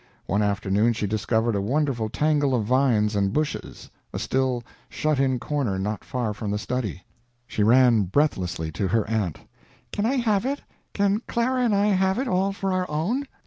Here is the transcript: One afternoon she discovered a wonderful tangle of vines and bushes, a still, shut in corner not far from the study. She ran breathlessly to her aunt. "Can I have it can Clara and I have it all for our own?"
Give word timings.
One 0.25 0.41
afternoon 0.41 0.93
she 0.93 1.05
discovered 1.05 1.53
a 1.53 1.61
wonderful 1.61 2.09
tangle 2.09 2.55
of 2.55 2.65
vines 2.65 3.15
and 3.15 3.31
bushes, 3.31 3.91
a 4.11 4.17
still, 4.17 4.63
shut 4.89 5.19
in 5.19 5.37
corner 5.37 5.77
not 5.77 6.03
far 6.03 6.33
from 6.33 6.49
the 6.49 6.57
study. 6.57 7.03
She 7.45 7.61
ran 7.61 8.05
breathlessly 8.05 8.71
to 8.71 8.87
her 8.87 9.07
aunt. 9.07 9.37
"Can 9.91 10.07
I 10.07 10.15
have 10.15 10.43
it 10.43 10.63
can 10.95 11.21
Clara 11.27 11.61
and 11.61 11.75
I 11.75 11.85
have 11.89 12.17
it 12.17 12.27
all 12.27 12.51
for 12.51 12.73
our 12.73 12.89
own?" 12.89 13.25